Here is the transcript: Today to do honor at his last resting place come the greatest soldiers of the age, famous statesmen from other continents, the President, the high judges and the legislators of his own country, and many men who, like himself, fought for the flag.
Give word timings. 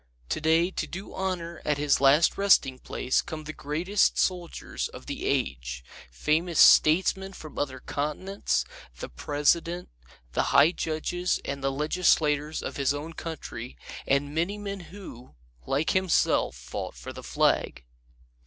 Today 0.29 0.71
to 0.71 0.87
do 0.87 1.13
honor 1.13 1.61
at 1.63 1.77
his 1.77 2.01
last 2.01 2.35
resting 2.35 2.79
place 2.79 3.21
come 3.21 3.43
the 3.43 3.53
greatest 3.53 4.17
soldiers 4.17 4.87
of 4.87 5.05
the 5.05 5.27
age, 5.27 5.83
famous 6.09 6.59
statesmen 6.59 7.33
from 7.33 7.59
other 7.59 7.79
continents, 7.79 8.65
the 8.97 9.09
President, 9.09 9.89
the 10.31 10.45
high 10.57 10.71
judges 10.71 11.39
and 11.45 11.63
the 11.63 11.71
legislators 11.71 12.63
of 12.63 12.77
his 12.77 12.95
own 12.95 13.13
country, 13.13 13.77
and 14.07 14.33
many 14.33 14.57
men 14.57 14.79
who, 14.89 15.35
like 15.67 15.91
himself, 15.91 16.55
fought 16.55 16.95
for 16.95 17.13
the 17.13 17.21
flag. 17.21 17.83